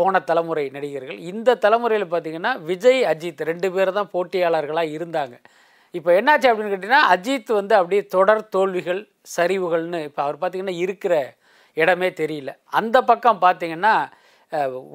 [0.00, 1.18] போன தலைமுறை நடிகர்கள்.
[1.30, 5.34] இந்த தலைமுறையில் பார்த்தீங்கன்னா விஜய் அஜித் ரெண்டு பேர் தான் போட்டியாளர்களாக இருந்தாங்க.
[5.98, 9.02] இப்போ என்னாச்சு அப்படின்னு கேட்டிங்கன்னா அஜித் வந்து அப்படியே தொடர் தோல்விகள்
[9.36, 11.14] சரிவுகள்னு இப்போ அவர் பார்த்தீங்கன்னா இருக்கிற
[11.82, 12.50] இடமே தெரியல.
[12.78, 13.94] அந்த பக்கம் பார்த்தீங்கன்னா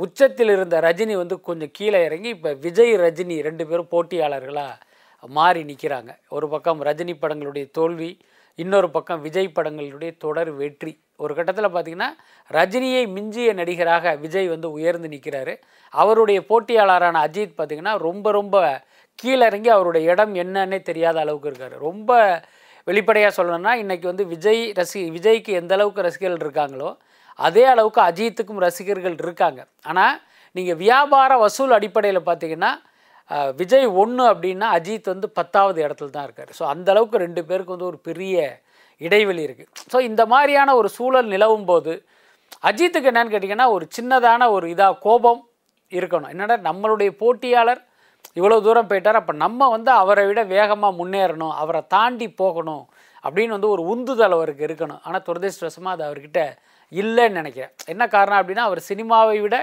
[0.03, 4.79] உச்சத்தில் இருந்த ரஜினி வந்து கொஞ்சம் கீழே இறங்கி இப்போ விஜய் ரஜினி ரெண்டு பேரும் போட்டியாளர்களாக
[5.24, 8.12] மாறி நிற்கிறாங்க ஒரு பக்கம் ரஜினி படங்களுடைய தோல்வி
[8.60, 10.93] இன்னொரு பக்கம் விஜய் படங்களுடைய தொடர் வெற்றி.
[11.15, 12.10] ஒரு கட்டத்தில் பார்த்தீங்கன்னா
[12.51, 15.53] ரஜினியை மிஞ்சிய நடிகராக விஜய் வந்து உயர்ந்து நிற்கிறாரு
[15.93, 18.55] அவருடைய போட்டியாளரான அஜித் பார்த்தீங்கன்னா ரொம்ப ரொம்ப
[19.20, 21.75] கீழே இறங்கி அவருடைய இடம் என்னன்னே தெரியாத அளவுக்கு இருக்கார்.
[21.79, 22.12] ரொம்ப
[22.88, 26.89] வெளிப்படையாக சொல்லணும்னா இன்றைக்கி வந்து விஜய் ரசி விஜய்க்கு எந்த அளவுக்கு ரசிகர்கள் இருக்காங்களோ
[27.40, 29.62] அதே அளவுக்கு அஜித்துக்கும் ரசிகர்கள் இருக்காங்க.
[29.90, 30.16] ஆனால்
[30.56, 32.72] நீங்கள் வியாபார வசூல் அடிப்படையில் பார்த்தீங்கன்னா
[33.60, 36.50] விஜய் ஒன்று அப்படின்னா அஜித் வந்து பத்தாவது இடத்துல தான் இருக்கார்.
[36.58, 38.36] ஸோ அந்த அளவுக்கு ரெண்டு பேருக்கு வந்து ஒரு பெரிய
[39.02, 41.94] இடைவெளி இருக்குது ஸோ இந்த மாதிரியான ஒரு சூழல் நிலவும் போது
[42.70, 45.42] அஜித்துக்கு என்னன்னு கேட்டிங்கன்னா ஒரு சின்னதான ஒரு இதாக கோபம்
[45.92, 46.32] இருக்கணும்.
[46.34, 47.82] என்னடா நம்மளுடைய போட்டியாளர்
[48.40, 52.84] இவ்வளோ தூரம் போயிட்டார் அப்போ நம்ம வந்து அவரை விட வேகமாக முன்னேறணும் அவரை தாண்டி போகணும்
[53.24, 55.02] அப்படின்னு வந்து ஒரு உந்துதல் அவருக்கு இருக்கணும்.
[55.06, 56.42] ஆனால் துரதிருஷ்டவசமாக அது அவர்கிட்ட
[57.01, 57.74] இல்லைன்னு நினைக்கிறேன்.
[57.93, 59.57] என்ன காரணம் அப்படின்னா அவர் சினிமாவை விட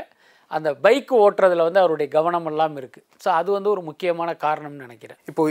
[0.57, 5.19] அந்த பைக் ஓட்டுறதுல வந்து அவருடைய கவனம் எல்லாம் இருக்குது ஸோ அது வந்து ஒரு முக்கியமான காரணம்னு நினைக்கிறேன்.
[5.31, 5.43] இப்போ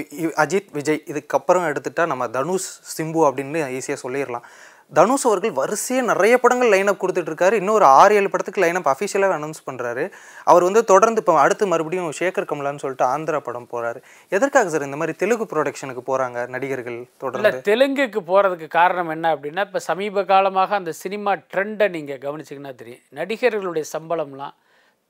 [0.44, 4.48] அஜித் விஜய் இதுக்கப்புறம் எடுத்துகிட்டா நம்ம தனுஷ் சிம்பு அப்படின்னு ஈஸியாக சொல்லிடலாம்.
[4.92, 7.56] தனுஷ் அவர்கள் வரிசையாக நிறைய படங்கள் லைனப் கொடுத்துட்ருக்காரு.
[7.62, 10.04] இன்னும் ஒரு ஆறு ஏழு படத்துக்கு லைனப் அஃபிஷியலாக அனௌன்ஸ் பண்ணுறாரு
[10.52, 14.00] அவர் வந்து தொடர்ந்து இப்போ அடுத்து மறுபடியும் சேகர் கமலான்னு சொல்லிட்டு ஆந்திரா படம் போகிறாரு
[14.38, 17.62] எதற்காக சார் இந்த மாதிரி தெலுங்கு ப்ரொடக்ஷனுக்கு போகிறாங்க நடிகர்கள் தொடர்ந்து?
[17.70, 23.04] தெலுங்குக்கு போகிறதுக்கு காரணம் என்ன அப்படின்னா இப்போ சமீப காலமாக அந்த சினிமா ட்ரெண்டை நீங்கள் கவனிச்சிங்கன்னா தெரியும்.
[23.20, 24.56] நடிகர்களுடைய சம்பளம்லாம்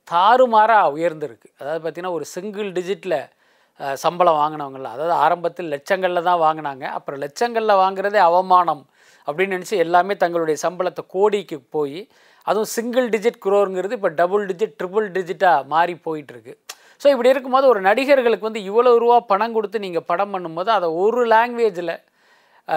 [0.07, 1.47] தாறுமாறாக உயர்ந்திருக்கு.
[1.61, 3.19] அதாவது பார்த்திங்கன்னா ஒரு சிங்கிள் டிஜிட்டில்
[4.03, 6.85] சம்பளம் வாங்கினவங்களாம் அதாவது ஆரம்பத்தில் லட்சங்களில் தான் வாங்கினாங்க.
[6.97, 8.83] அப்புறம் லட்சங்களில் வாங்குறதே அவமானம்.
[9.27, 11.99] அப்படின்னு நினச்சி எல்லாமே தங்களுடைய சம்பளத்தை கோடிக்கு போய்
[12.49, 16.53] அதுவும் சிங்கிள் டிஜிட் குரோருங்கிறது இப்போ டபுள் டிஜிட் ட்ரிபிள் டிஜிட்டாக மாறி போயிட்டுருக்கு.
[17.01, 21.23] ஸோ இப்படி இருக்கும்போது ஒரு நடிகர்களுக்கு வந்து இவ்வளோ ரூபா பணம் கொடுத்து நீங்கள் படம் பண்ணும்போது அதை ஒரு
[21.33, 21.95] லாங்குவேஜில்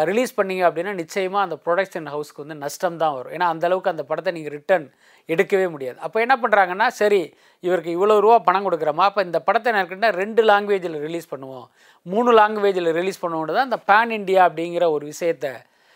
[0.08, 3.32] ரிலீஸ் பண்ணீங்க அப்படின்னா நிச்சயமாக அந்த ப்ரொடக்ஷன் ஹவுஸ்க்கு வந்து நஷ்டம் தான் வரும்.
[3.36, 4.84] ஏன்னா அந்த அளவுக்கு அந்த படத்தை நீங்கள் ரிட்டர்ன்
[5.28, 5.98] எடுக்கவே முடியாது.
[6.06, 7.22] அப்போ என்ன பண்ணுறாங்கன்னா சரி
[7.64, 9.06] இவருக்கு இவ்வளோ ரூபா பணம் கொடுக்குறோமா?
[9.10, 11.66] அப்போ இந்த படத்தை என்ன ரெண்டு லாங்குவேஜில் ரிலீஸ் பண்ணுவோம்.
[12.06, 15.52] மூணு லாங்குவேஜில் ரிலீஸ் பண்ணுவோம் தான் அந்த பேன் இண்டியா அப்படிங்கிற ஒரு விஷயத்தை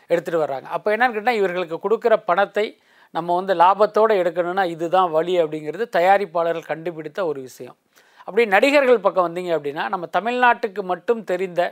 [0.08, 0.66] எடுத்துகிட்டு வர்றாங்க.
[0.76, 2.66] அப்போ என்னன்னு கேட்டால் இவர்களுக்கு கொடுக்குற பணத்தை
[3.11, 7.76] நம்ம வந்து லாபத்தோடு எடுக்கணும்னா இதுதான் வழி அப்படிங்கிறது தயாரிப்பாளர்கள் கண்டுபிடித்த ஒரு விஷயம்.
[8.26, 11.62] அப்படி நடிகர்கள் பக்கம் வந்தீங்க அப்படின்னா நம்ம தமிழ்நாட்டுக்கு மட்டும் தெரிந்த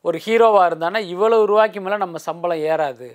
[0.00, 3.08] ஒரு ஹீரோவாக இருந்தானா இவ்வளவு ரூபாய்க்கு மேலே நம்ம சம்பளம் ஏறாது.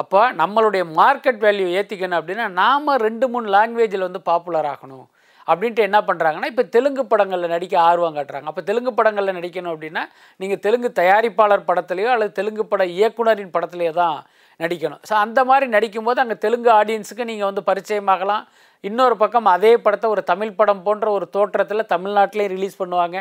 [0.00, 5.06] அப்போ நம்மளுடைய மார்க்கெட் வேல்யூ ஏற்றிக்கணும் அப்படின்னா நாம் ரெண்டு மூணு லாங்குவேஜில் வந்து பாப்புலர் ஆகணும்.
[5.50, 8.48] அப்படின்ட்டு என்ன பண்ணுறாங்கன்னா இப்போ தெலுங்கு படங்களில் நடிக்க ஆர்வம் காட்டுறாங்க.
[8.52, 10.02] அப்போ தெலுங்கு படங்களில் நடிக்கணும் அப்படின்னா
[10.42, 14.18] நீங்கள் தெலுங்கு தயாரிப்பாளர் படத்துலையோ அல்லது தெலுங்கு பட இயக்குனரின் படத்துலையோ தான்
[14.60, 15.00] நடிக்கணும்.
[15.08, 18.44] ஸோ அந்த மாதிரி நடிக்கும்போது அங்கே தெலுங்கு ஆடியன்ஸுக்கு நீங்கள் வந்து பரிச்சயமாகலாம்.
[18.88, 23.18] இன்னொரு பக்கம் அதே படத்தை ஒரு தமிழ் படம் போன்ற ஒரு தோற்றத்தில் தமிழ்நாட்டிலே ரிலீஸ் பண்ணுவாங்க.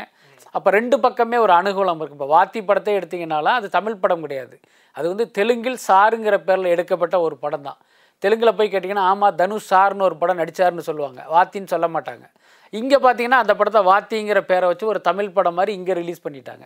[0.57, 4.55] அப்போ ரெண்டு பக்கமே ஒரு அனுகூலம் இருக்குது இப்போ வாத்தி படத்தை எடுத்தீங்கனாலும் அது தமிழ் படம் கிடையாது.
[4.97, 7.79] அது வந்து தெலுங்கில் சாருங்கிற பேரில் எடுக்கப்பட்ட ஒரு படம் தான்.
[8.23, 11.21] தெலுங்கில் போய் கேட்டிங்கன்னா ஆமாம் தனுஷ் சார்னு ஒரு படம் நடிச்சாருன்னு சொல்லுவாங்க.
[11.35, 12.25] வாத்தின்னு சொல்ல மாட்டாங்க.
[12.79, 16.65] இங்கே பார்த்தீங்கன்னா அந்த படத்தை வாத்திங்கிற பேரை வச்சு ஒரு தமிழ் படம் மாதிரி இங்கே ரிலீஸ் பண்ணிட்டாங்க.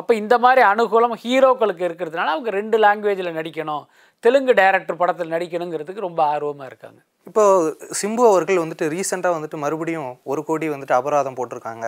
[0.00, 3.84] அப்போ இந்த மாதிரி அனுகூலம் ஹீரோக்களுக்கு இருக்கிறதுனால அவங்க ரெண்டு லாங்குவேஜில் நடிக்கணும்.
[4.24, 7.00] தெலுங்கு டைரக்டர் படத்தில் நடிக்கணுங்கிறதுக்கு ரொம்ப ஆர்வமாக இருக்காங்க.
[7.28, 7.42] இப்போ
[7.98, 11.86] சிம்பு அவர்கள் வந்துட்டு ரீசெண்டாக வந்துட்டு மறுபடியும் ஒரு கோடி வந்துட்டு அபராதம் போட்டிருக்காங்க.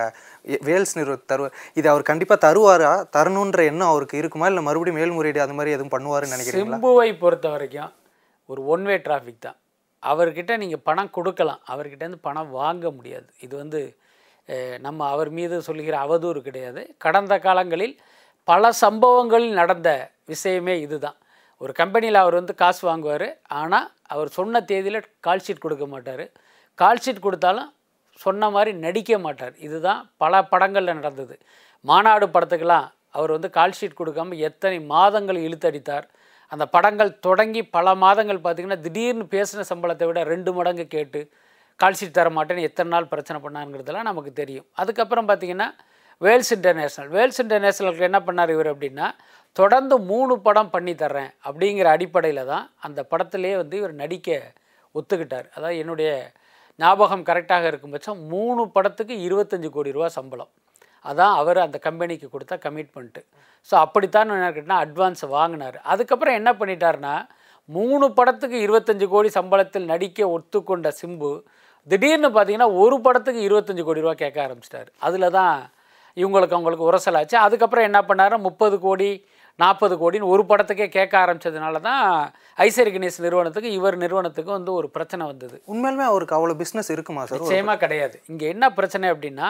[0.68, 1.46] வேல்ஸ் நிறுவ தரு
[1.78, 2.92] இது அவர் கண்டிப்பாக தருவாரா?
[3.16, 4.48] தரணுன்ற எண்ணம் அவருக்கு இருக்குமா?
[4.52, 6.78] இல்லை மறுபடியும் மேல்முறையீடு அது மாதிரி எதுவும் பண்ணுவாருன்னு நினைக்கிறீங்களா?
[6.78, 7.92] சிம்புவை பொறுத்த வரைக்கும்
[8.52, 9.58] ஒரு ஒன் வே டிராஃபிக் தான்.
[10.02, 11.60] அவர்கிட்ட நீங்கள் பணம் கொடுக்கலாம்.
[11.72, 13.28] அவர்கிட்டேருந்து பணம் வாங்க முடியாது.
[13.46, 13.80] இது வந்து
[14.86, 16.80] நம்ம அவர் மீது சொல்லுகிற அவதூறு கிடையாது.
[17.04, 17.94] கடந்த காலங்களில்
[18.50, 19.90] பல சம்பவங்களில் நடந்த
[20.32, 21.18] விஷயமே இதுதான்.
[21.62, 23.28] ஒரு கம்பெனியில் அவர் வந்து காசு வாங்குவார்.
[23.60, 26.24] ஆனால் அவர் சொன்ன தேதியில் கால் ஷீட் கொடுக்க மாட்டார்.
[26.82, 27.70] கால் ஷீட் கொடுத்தாலும்
[28.24, 29.54] சொன்ன மாதிரி நடிக்க மாட்டார்.
[29.66, 31.34] இதுதான் பல படங்களில் நடந்தது.
[31.90, 36.06] மாநாடு படத்துக்கெல்லாம் அவர் வந்து கால் ஷீட் கொடுக்காம எத்தனை மாதங்கள் இழுத்தடித்தார்.
[36.52, 41.20] அந்த படங்கள் தொடங்கி பல மாதங்கள் பார்த்திங்கன்னா திடீர்னு பேசின சம்பளத்தை விட ரெண்டு மடங்கு கேட்டு
[41.80, 44.66] கால்ஷீட் தர மாட்டேன்னு எத்தனை நாள் பிரச்சனை பண்ணாங்கிறதெல்லாம் நமக்கு தெரியும்.
[44.80, 45.68] அதுக்கப்புறம் பார்த்திங்கன்னா
[46.24, 47.08] வேல்ஸ் இன்டர்நேஷ்னல்.
[47.16, 49.06] வேல்ஸ் இன்டர்நேஷ்னலுக்கு என்ன பண்ணார் இவர் அப்படின்னா
[49.56, 54.38] தொடர்ந்து மூணு படம் பண்ணி தர்றேன் அப்படிங்கிற அடிப்படையில் தான் அந்த படத்திலே வந்து இவர் நடிக்க
[54.94, 55.46] ஒத்துக்கிட்டார்.
[55.56, 56.10] அதாவது என்னுடைய
[56.82, 60.50] ஞாபகம் கரெக்டாக இருக்கும் பட்சம் மூணு படத்துக்கு இருபத்தஞ்சு கோடி ரூபா சம்பளம்.
[61.04, 63.22] அதான் அவர் அந்த கம்பெனிக்கு கொடுத்த கமிட்மெண்ட்டு
[63.70, 65.76] ஸோ அப்படித்தான் என்ன கேட்டால் அட்வான்ஸ் வாங்கினார்.
[65.92, 67.14] அதுக்கப்புறம் என்ன பண்ணிட்டாருன்னா
[67.76, 71.30] மூணு படத்துக்கு இருபத்தஞ்சு கோடி சம்பளத்தில் நடிக்க ஒத்துக்கொண்ட சிம்பு
[71.88, 74.90] திடீர்னு பார்த்தீங்கன்னா ஒரு படத்துக்கு இருபத்தஞ்சு கோடி ரூபா கேட்க ஆரம்பிச்சிட்டாரு.
[75.06, 75.54] அதில் தான்
[76.16, 79.08] இவங்களுக்கு அவங்களுக்கு உரசலாச்சு அதுக்கப்புறம் என்ன பண்ணாரு முப்பது கோடி
[79.58, 82.04] நாற்பது கோடின்னு ஒரு படத்துக்கே கேட்க ஆரம்பிச்சதுனால தான்
[82.66, 85.56] ஐசரி கணேஷ் நிறுவனத்துக்கு இவர் நிறுவனத்துக்கு வந்து ஒரு பிரச்சனை வந்தது.
[85.72, 88.16] உண்மையிலுமே அவருக்கு அவ்வளோ பிஸ்னஸ் இருக்குமா சார் நிச்சயமாக கிடையாது.
[88.32, 89.48] இங்கே என்ன பிரச்சனை அப்படின்னா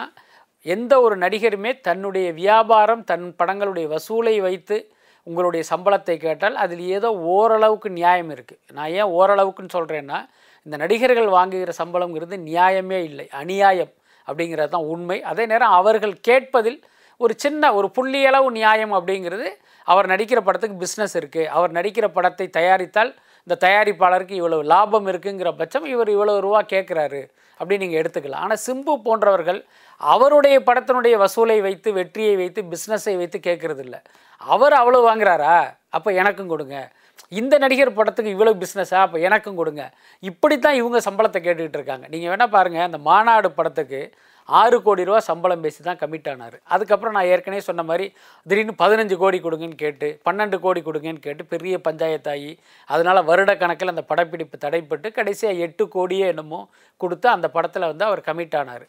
[0.65, 4.77] எந்த ஒரு நடிகருமே தன்னுடைய வியாபாரம் தன் படங்களுடைய வசூலை வைத்து
[5.23, 10.19] உங்களுடைய சம்பளத்தை கேட்டால் அதில் ஏதோ ஓரளவுக்கு நியாயம் இருக்குது நான் ஏன் ஓரளவுக்குன்னு சொல்கிறேன்னா
[10.63, 13.91] இந்த நடிகர்கள் வாங்குகிற சம்பளங்கிறது நியாயமே இல்லை அநியாயம்
[14.27, 15.21] அப்படிங்கிறது தான் உண்மை.
[15.21, 16.83] அதே நேரம் அவர்கள் கேட்பதில்
[17.17, 19.49] ஒரு சின்ன ஒரு புள்ளியளவு நியாயம் அப்படிங்கிறது
[19.87, 23.15] அவர் நடிக்கிற படத்துக்கு பிஸ்னஸ் இருக்குது அவர் நடிக்கிற படத்தை தயாரித்தால்
[23.47, 27.21] இந்த தயாரிப்பாளருக்கு இவ்வளவு லாபம் இருக்குங்கிற பட்சம் இவர் இவ்வளவு ரூபா கேட்குறாரு
[27.59, 28.43] அப்படின்னு நீங்கள் எடுத்துக்கலாம்.
[28.45, 29.59] ஆனால் சிம்பு போன்றவர்கள்
[30.01, 33.99] அவருடைய படத்தினுடைய வசூலை வைத்து வெற்றியை வைத்து பிஸ்னஸை வைத்து கேட்குறது இல்லை
[34.41, 35.55] அவர் அவ்வளோ வாங்குறாரா?
[35.97, 36.77] அப்போ எனக்கும் கொடுங்க.
[37.39, 39.83] இந்த நடிகர் படத்துக்கு இவ்வளோ பிஸ்னஸா அப்போ எனக்கும் கொடுங்க.
[40.29, 42.05] இப்படித்தான் இவங்க சம்பளத்தை கேட்டுக்கிட்டு இருக்காங்க.
[42.13, 44.01] நீங்கள் வேணால் பாருங்கள் அந்த மாநாடு படத்துக்கு
[44.49, 46.57] ஆறு கோடி ரூபா சம்பளம் பேசி தான் கமிட் ஆனார்.
[46.73, 48.05] அதுக்கப்புறம் நான் ஏற்கனவே சொன்ன மாதிரி
[48.47, 52.51] திடீர்னு பதினஞ்சு கோடி கொடுங்கன்னு கேட்டு பன்னெண்டு கோடி கொடுங்கன்னு கேட்டு பெரிய பஞ்சாயத்தாகி
[52.89, 56.61] அதனால் வருட கணக்கில் அந்த படப்பிடிப்பு தடைப்பட்டு கடைசியாக எட்டு கோடியே என்னமோ
[57.03, 58.85] கொடுத்து அந்த படத்தில் வந்து அவர் கமிட் ஆனார்.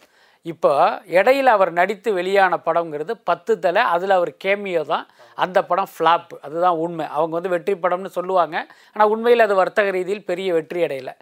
[0.50, 0.72] இப்போ
[1.18, 5.06] இடையில அவர் நடித்து வெளியான படங்கிறது பத்து தலை அதில் அவர் கேமியோ தான்
[5.44, 7.06] அந்த படம் ஃப்ளாப் அதுதான் உண்மை.
[7.16, 8.56] அவங்க வந்து வெற்றி படம்னு சொல்லுவாங்க.
[8.92, 11.14] ஆனால் உண்மையில் அது வர்த்தக ரீதியில் பெரிய வெற்றி அடையலை.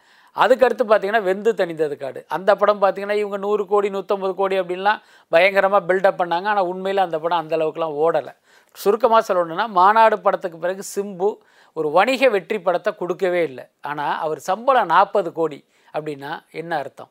[0.42, 2.20] அதுக்கடுத்து பார்த்தீங்கன்னா வெந்து தணிந்தது காடு.
[2.37, 6.47] அந்த படம் பார்த்தீங்கன்னா இவங்க நூறு கோடி நூற்றம்பது கோடி அப்படின்லாம் பயங்கரமாக பில்டப் பண்ணாங்க.
[6.53, 8.33] ஆனால் உண்மையில் அந்த படம் அந்தளவுக்குலாம் ஓடலை.
[8.77, 11.29] சுருக்கமாக சொல்லணும்னா மாநாடு படத்துக்கு பிறகு சிம்பு
[11.77, 13.64] ஒரு வணிக வெற்றி படத்தை கொடுக்கவே இல்லை.
[13.90, 15.61] ஆனால் அவர் சம்பளம் நாற்பது கோடி
[15.94, 17.11] அப்படின்னா என்ன அர்த்தம்?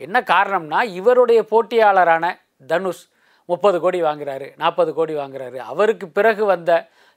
[0.00, 2.24] என்ன காரணம்னா இவருடைய போட்டியாளரான
[2.70, 3.02] தனுஷ்
[3.48, 5.58] முப்பது கோடி வாங்குறாரு நாற்பது கோடி வாங்குறாரு.
[5.72, 6.70] அவருக்கு பிறகு வந்த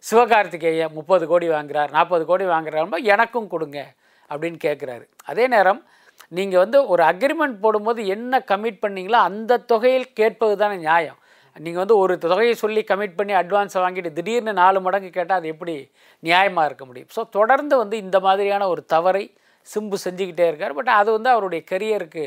[0.03, 3.79] சிவகார்த்திகேயன் முப்பது கோடி வாங்குறார் நாற்பது கோடி வாங்குறாருன்னா எனக்கும் கொடுங்க.
[4.31, 5.05] அப்படின்னு கேட்குறாரு.
[5.31, 5.81] அதே நேரம்
[6.37, 11.19] நீங்கள் வந்து ஒரு அக்ரிமெண்ட் போடும்போது என்ன கமிட் பண்ணீங்களோ அந்த தொகையில் கேட்பது தானே நியாயம்.
[11.55, 15.75] நீங்கள் வந்து ஒரு தொகையை சொல்லி கமிட் பண்ணி அட்வான்ஸை வாங்கிட்டு திடீர்னு நாலு மடங்கு கேட்டால் அது எப்படி
[16.23, 17.11] நியாயமாக இருக்க முடியும்?
[17.15, 19.23] ஸோ தொடர்ந்து வந்து இந்த மாதிரியான ஒரு தவறை
[19.67, 20.73] சிம்பு செஞ்சுக்கிட்டே இருக்கார்.
[20.73, 22.25] பட் அது வந்து அவருடைய கரியருக்கு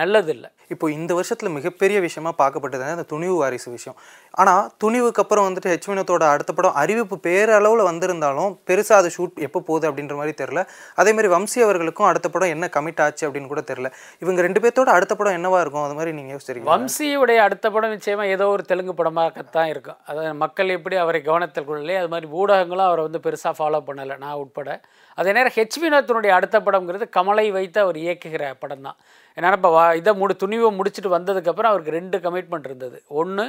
[0.00, 0.48] நல்லதில்லை.
[0.72, 3.96] இப்போ இந்த வருஷத்துல மிகப்பெரிய விஷயமா பார்க்கப்பட்டது அந்த துணிவு வாரிசு விஷயம்.
[4.40, 9.60] ஆனா துணிவுக்கு அப்புறம் வந்துட்டு ஹெச் வினோத்தோட அடுத்த படம் அறிவிப்பு பேரளவில் வந்திருந்தாலும் பெருசா அது ஷூட் எப்போ
[9.68, 10.62] போகுது அப்படின்ற மாதிரி தெரில
[11.00, 13.90] அதே மாதிரி வம்சி அவர்களுக்கும் அடுத்த படம் என்ன கமிட் ஆச்சு அப்படின்னு கூட தெரில
[14.24, 15.84] இவங்க ரெண்டு பேர்த்தோட அடுத்த படம் என்னவா இருக்கும்?
[15.86, 20.00] அது மாதிரி நீங்க யோசிச்சிருக்கீங்க வம்சியுடைய அடுத்த படம் நிச்சயமாக ஏதோ ஒரு தெலுங்கு படமாகத்தான் இருக்கும்.
[20.08, 24.40] அதாவது மக்கள் எப்படி அவரை கவனத்தில் கொள்ளலே அது மாதிரி ஊடகங்களும் அவரை வந்து பெருசாக ஃபாலோ பண்ணலை நான்
[24.44, 24.80] உட்பட.
[25.18, 28.98] அதே நேரம் ஹெச் வினோத்தினுடைய அடுத்த படம்ங்கிறது கமலை வைத்து அவர் இயக்குகிற படம் தான்
[29.36, 32.98] ஏன்னா இப்போ வா இதை முடி துணிவை முடிச்சுட்டு வந்ததுக்கப்புறம் அவருக்கு ரெண்டு கமிட்மெண்ட் இருந்தது.
[33.20, 33.46] ஒன்று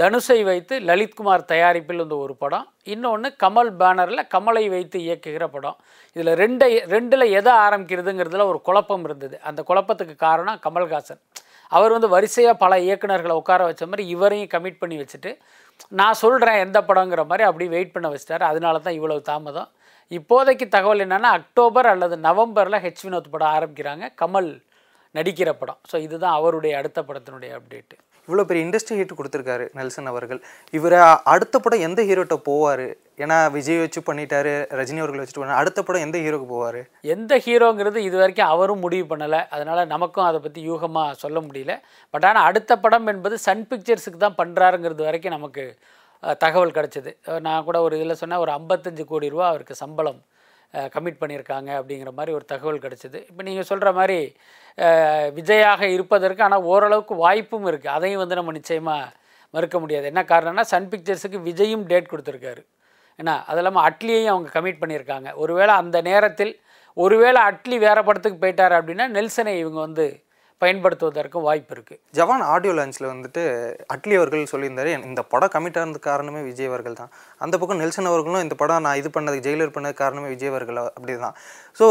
[0.00, 2.66] தனுஷை வைத்து லலித்குமார் தயாரிப்பில் வந்து ஒரு படம்.
[2.94, 5.76] இன்னொன்று கமல் பேனரில் கமலை வைத்து இயக்குகிற படம்.
[6.16, 9.36] இதில் ரெண்டை ரெண்டில் எதை ஆரம்பிக்கிறதுங்கிறதுல ஒரு குழப்பம் இருந்தது.
[9.50, 11.20] அந்த குழப்பத்துக்கு காரணம் கமல்ஹாசன்.
[11.76, 15.30] அவர் வந்து வரிசையாக பல இயக்குனர்களை உட்கார வச்ச மாதிரி இவரையும் கமிட் பண்ணி வச்சுட்டு
[16.00, 18.44] நான் சொல்கிறேன் எந்த படங்கிற மாதிரி அப்படி வெயிட் பண்ண வச்சிட்டார்.
[18.50, 19.70] அதனால தான் இவ்வளவு தாமதம்.
[20.10, 24.06] இப்போதைக்கு தகவல் என்னென்னா அக்டோபர் அல்லது நவம்பரில் ஹெச் வினோத் படம் ஆரம்பிக்கிறாங்க.
[24.22, 24.50] கமல்
[25.18, 25.80] நடிக்கிற படம்.
[25.90, 27.96] ஸோ இதுதான் அவருடைய அடுத்த படத்தினுடைய அப்டேட்டு
[28.28, 30.40] இவ்வளோ பெரிய இண்டஸ்ட்ரி ஹிட் கொடுத்துருக்காரு நெல்சன் அவர்கள்.
[30.78, 30.98] இவரை
[31.32, 32.84] அடுத்த படம் எந்த ஹீரோட்ட போவார்?
[33.22, 36.78] ஏன்னா விஜய் வச்சு பண்ணிட்டாரு ரஜினி அவர்கள் வச்சுட்டு பண்ண அடுத்த படம் எந்த ஹீரோக்கு போவார்?
[37.14, 39.40] எந்த ஹீரோங்கிறது இது வரைக்கும் அவரும் முடிவு பண்ணலை.
[39.54, 41.74] அதனால் நமக்கும் அதை பற்றி யூகமாக சொல்ல முடியல.
[42.14, 45.64] பட் ஆனால் அடுத்த படம் என்பது சன் பிக்சர்ஸுக்கு தான் பண்ணுறாருங்கிறது வரைக்கும் நமக்கு
[46.44, 47.12] தகவல் கிடச்சிது.
[47.48, 50.20] நான் கூட ஒரு இதில் சொன்னேன் ஒரு ஐம்பத்தஞ்சு கோடி ரூபா அவருக்கு சம்பளம்
[50.94, 53.18] கமிட் பண்ணியிருக்காங்க அப்படிங்கிற மாதிரி ஒரு தகவல் கிடச்சிது.
[53.30, 54.18] இப்போ நீங்கள் சொல்கிற மாதிரி
[55.38, 59.10] விஜயாக இருப்பதற்கு ஆனால் ஓரளவுக்கு வாய்ப்பும் இருக்குது அதையும் வந்து நம்ம நிச்சயமாக
[59.54, 60.06] மறுக்க முடியாது.
[60.12, 62.62] என்ன காரணம்னா சன் பிக்சர்ஸுக்கு விஜயும் டேட் கொடுத்துருக்காரு.
[63.18, 65.28] ஏன்னா அது இல்லாமல் அட்லியையும் அவங்க கமிட் பண்ணியிருக்காங்க.
[65.42, 66.52] ஒருவேளை அந்த நேரத்தில்
[66.96, 70.06] ஒருவேளை அட்லி வேறு படத்துக்கு போயிட்டார் அப்படின்னா நெல்சனை இவங்க வந்து
[70.62, 73.42] பயன்படுத்துவதற்கும் வாய்ப்பு இருக்குது ஜவான் ஆடியோ லான்ச்சில் வந்துட்டு
[73.94, 77.10] அட்லி அவர்கள் சொல்லியிருந்தாரு "என் இந்த படம் கமிட் ஆனதுக்கு காரணமே விஜய் அவர்கள் தான்.
[77.40, 81.14] அந்த பக்கம் நெல்சன் அவர்களும் இந்த படம் நான் இது பண்ணதுக்கு ஜெயிலர் பண்ணதுக்கு காரணமே விஜய் அவர்கள் அப்படி
[81.24, 81.36] தான்
[81.80, 81.86] so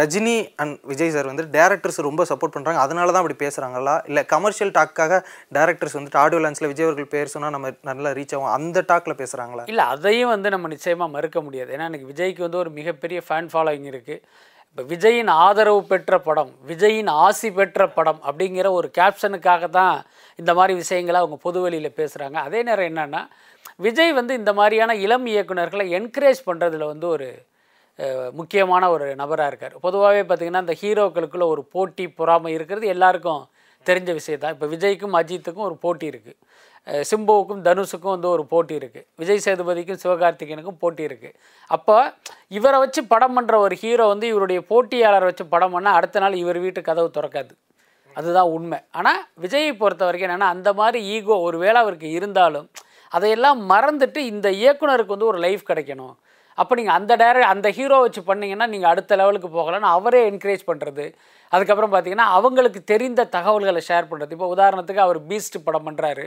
[0.00, 4.74] Rajini and Vijay sir வந்து டேரக்டர்ஸ் ரொம்ப சப்போர்ட் பண்ணுறாங்க அதனால தான் அப்படி பேசுகிறாங்களா இல்லை கமர்ஷியல்
[4.78, 5.20] டாக்காக
[5.56, 8.52] டேரக்டர்ஸ் வந்துட்டு ஆடியோ லான்ச்சில் விஜய் அவர்கள் பேர் சொன்னால் நம்ம நல்லா ரீச் ஆகும்.
[8.58, 11.70] அந்த டாக்கில் பேசுகிறாங்களா இல்லை அதையும் வந்து நம்ம நிச்சயமாக மறுக்க முடியாது.
[11.76, 14.20] ஏன்னா இன்னைக்கு விஜய்க்கு வந்து ஒரு மிகப்பெரிய ஃபேன் ஃபாலோயிங் இருக்குது
[14.70, 19.96] இப்போ விஜயின் ஆதரவு பெற்ற படம் விஜயின் ஆசி பெற்ற படம் அப்படிங்கிற ஒரு கேப்ஷனுக்காக தான்
[20.38, 23.22] இந்த மாதிரி விஷயங்களை அவங்க பொதுவெளியில் பேசுகிறாங்க அதே நேரம் என்னென்னா
[23.76, 27.28] விஜய் வந்து இந்த மாதிரியான இளம் இயக்குனர்களை என்கரேஜ் பண்ணுறதுல வந்து ஒரு
[28.32, 29.74] முக்கியமான ஒரு நபராக இருக்கார்.
[29.84, 33.42] பொதுவாகவே பார்த்திங்கன்னா இந்த ஹீரோக்களுக்குள்ள ஒரு போட்டி பொறாமை இருக்கிறது எல்லாருக்கும்
[33.90, 34.54] தெரிஞ்ச விஷயம் தான்.
[34.56, 36.36] இப்போ விஜய்க்கும் அஜித்துக்கும் ஒரு போட்டி இருக்குது
[37.10, 41.36] சிம்புவுக்கும் தனுஷுக்கும் வந்து ஒரு போட்டி இருக்குது விஜய் சேதுபதிக்கும் சிவகார்த்திகேயனுக்கும் போட்டி இருக்குது
[41.76, 41.96] அப்போ
[42.58, 46.58] இவரை வச்சு படம் பண்ணுற ஒரு ஹீரோ வந்து இவருடைய போட்டியாளரை வச்சு படம் பண்ணால் அடுத்த நாள் இவர்
[46.64, 47.52] வீட்டு கதவு திறக்காது.
[48.16, 48.78] அதுதான் உண்மை.
[48.98, 52.68] ஆனால் விஜயை பொறுத்த வரைக்கும் என்னென்னா அந்த மாதிரி ஈகோ ஒரு வேளை அவருக்கு இருந்தாலும்
[53.16, 56.14] அதையெல்லாம் மறந்துட்டு இந்த இயக்குனருக்கு வந்து ஒரு லைஃப் கிடைக்கணும்.
[56.58, 61.06] அப்போ நீங்கள் அந்த டேர அந்த ஹீரோ வச்சு பண்ணிங்கன்னா நீங்கள் அடுத்த லெவலுக்கு போகலான்னு அவரே என்கரேஜ் பண்ணுறது
[61.52, 66.26] அதுக்கப்புறம் பார்த்தீங்கன்னா அவங்களுக்கு தெரிந்த தகவல்களை ஷேர் பண்ணுறது இப்போ உதாரணத்துக்கு அவர் பீஸ்ட் படம் பண்ணுறாரு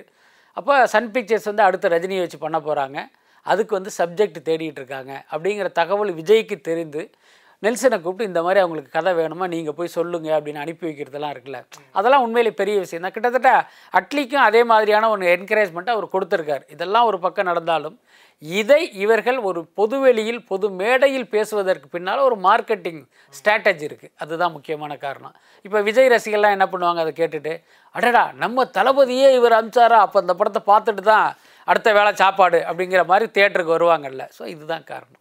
[0.58, 3.00] அப்போ சன் பிக்சர்ஸ் வந்து அடுத்த ரஜினியை வச்சு பண்ண போகிறாங்க
[3.46, 5.12] அதுக்கு வந்து சப்ஜெக்ட் தேடிட்டு இருக்காங்க.
[5.34, 7.02] அப்படிங்கிற தகவல் விஜய்க்கு தெரிந்து
[7.64, 11.60] நெல்சனை கூப்பிட்டு இந்த மாதிரி அவங்களுக்கு கதை வேணுமா நீங்கள் போய் சொல்லுங்கள் அப்படின்னு அனுப்பி வைக்கிறதெல்லாம் இருக்குல்ல.
[12.00, 13.16] அதெல்லாம் உண்மையிலே பெரிய விஷயம் தான்.
[13.16, 13.52] கிட்டத்தட்ட
[14.00, 16.64] அட்லிக்கும் அதே மாதிரியான ஒரு என்கரேஜ்மெண்ட்டை அவர் கொடுத்துருக்காரு.
[16.76, 17.98] இதெல்லாம் ஒரு பக்கம் நடந்தாலும்
[18.42, 23.02] இதை இவர்கள் ஒரு பொதுவெளியில் பொது மேடையில் பேசுவதற்கு பின்னால் ஒரு மார்க்கெட்டிங்
[23.38, 25.36] ஸ்ட்ராட்டஜி இருக்குது அதுதான் முக்கியமான காரணம்.
[25.66, 27.04] இப்போ விஜய் ரசிகர்லாம் என்ன பண்ணுவாங்க?
[27.06, 27.54] அதை கேட்டுட்டு
[27.96, 30.00] அடடா நம்ம தளபதியே இவர் அமிச்சாரா?
[30.06, 31.28] அப்போ அந்த படத்தை பார்த்துட்டு தான்
[31.68, 34.26] அடுத்த வேளை சாப்பாடு அப்படிங்கிற மாதிரி தேட்டருக்கு வருவாங்கல்ல.
[34.38, 35.18] ஸோ இதுதான் காரணம்.